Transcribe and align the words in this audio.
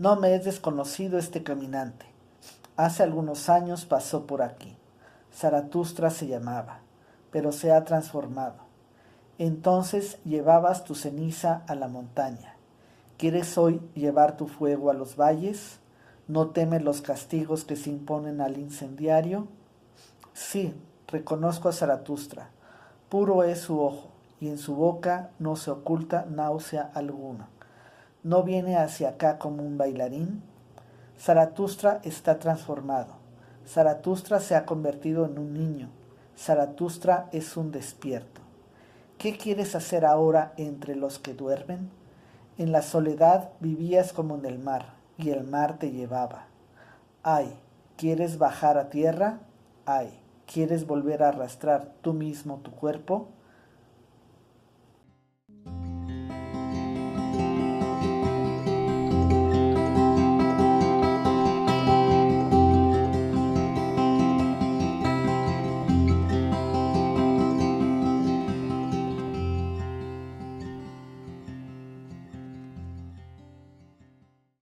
No 0.00 0.16
me 0.16 0.34
es 0.34 0.46
desconocido 0.46 1.18
este 1.18 1.42
caminante. 1.42 2.06
Hace 2.78 3.02
algunos 3.02 3.50
años 3.50 3.84
pasó 3.84 4.26
por 4.26 4.40
aquí. 4.40 4.74
Zaratustra 5.30 6.08
se 6.08 6.26
llamaba, 6.26 6.78
pero 7.30 7.52
se 7.52 7.70
ha 7.70 7.84
transformado. 7.84 8.54
Entonces 9.36 10.16
llevabas 10.24 10.84
tu 10.84 10.94
ceniza 10.94 11.64
a 11.68 11.74
la 11.74 11.88
montaña. 11.88 12.56
¿Quieres 13.18 13.58
hoy 13.58 13.82
llevar 13.94 14.38
tu 14.38 14.48
fuego 14.48 14.88
a 14.88 14.94
los 14.94 15.16
valles? 15.16 15.80
¿No 16.28 16.48
temes 16.48 16.82
los 16.82 17.02
castigos 17.02 17.64
que 17.66 17.76
se 17.76 17.90
imponen 17.90 18.40
al 18.40 18.56
incendiario? 18.56 19.48
Sí, 20.32 20.72
reconozco 21.08 21.68
a 21.68 21.74
Zaratustra. 21.74 22.48
Puro 23.10 23.42
es 23.42 23.60
su 23.60 23.78
ojo, 23.78 24.08
y 24.40 24.48
en 24.48 24.56
su 24.56 24.76
boca 24.76 25.28
no 25.38 25.56
se 25.56 25.70
oculta 25.70 26.24
náusea 26.24 26.90
alguna. 26.94 27.50
¿No 28.22 28.42
viene 28.42 28.76
hacia 28.76 29.10
acá 29.10 29.38
como 29.38 29.62
un 29.62 29.78
bailarín? 29.78 30.42
Zaratustra 31.18 32.00
está 32.04 32.38
transformado. 32.38 33.14
Zaratustra 33.66 34.40
se 34.40 34.54
ha 34.54 34.66
convertido 34.66 35.24
en 35.24 35.38
un 35.38 35.54
niño. 35.54 35.88
Zaratustra 36.36 37.30
es 37.32 37.56
un 37.56 37.72
despierto. 37.72 38.42
¿Qué 39.16 39.38
quieres 39.38 39.74
hacer 39.74 40.04
ahora 40.04 40.52
entre 40.58 40.96
los 40.96 41.18
que 41.18 41.32
duermen? 41.32 41.88
En 42.58 42.72
la 42.72 42.82
soledad 42.82 43.52
vivías 43.60 44.12
como 44.12 44.34
en 44.34 44.44
el 44.44 44.58
mar, 44.58 44.92
y 45.16 45.30
el 45.30 45.44
mar 45.44 45.78
te 45.78 45.90
llevaba. 45.90 46.44
Ay, 47.22 47.54
¿quieres 47.96 48.36
bajar 48.36 48.76
a 48.76 48.90
tierra? 48.90 49.40
Ay, 49.86 50.10
¿quieres 50.46 50.86
volver 50.86 51.22
a 51.22 51.28
arrastrar 51.28 51.92
tú 52.02 52.12
mismo 52.12 52.58
tu 52.58 52.70
cuerpo? 52.70 53.28